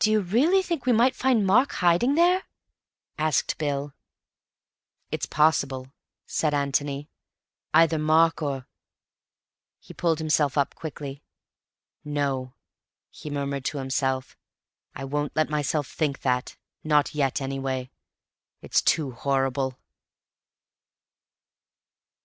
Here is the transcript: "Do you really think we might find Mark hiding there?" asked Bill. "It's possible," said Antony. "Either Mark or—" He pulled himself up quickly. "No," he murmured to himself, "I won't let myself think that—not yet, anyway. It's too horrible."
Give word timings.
"Do 0.00 0.10
you 0.10 0.22
really 0.22 0.60
think 0.60 0.86
we 0.86 0.92
might 0.92 1.14
find 1.14 1.46
Mark 1.46 1.74
hiding 1.74 2.16
there?" 2.16 2.42
asked 3.16 3.58
Bill. 3.58 3.94
"It's 5.12 5.24
possible," 5.24 5.92
said 6.26 6.52
Antony. 6.52 7.08
"Either 7.72 7.96
Mark 7.96 8.42
or—" 8.42 8.66
He 9.78 9.94
pulled 9.94 10.18
himself 10.18 10.58
up 10.58 10.74
quickly. 10.74 11.22
"No," 12.04 12.54
he 13.08 13.30
murmured 13.30 13.64
to 13.66 13.78
himself, 13.78 14.36
"I 14.96 15.04
won't 15.04 15.36
let 15.36 15.48
myself 15.48 15.86
think 15.86 16.22
that—not 16.22 17.14
yet, 17.14 17.40
anyway. 17.40 17.92
It's 18.62 18.82
too 18.82 19.12
horrible." 19.12 19.78